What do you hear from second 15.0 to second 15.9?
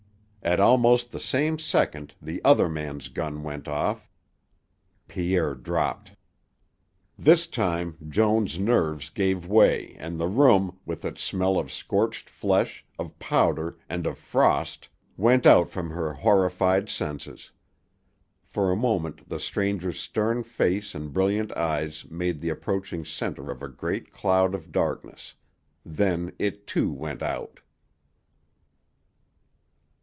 went out